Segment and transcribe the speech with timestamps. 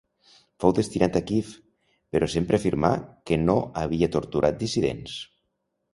[0.61, 1.51] Fou destinat a Kíev,
[2.17, 2.91] però sempre afirmà
[3.31, 5.21] que no havia torturat dissidents.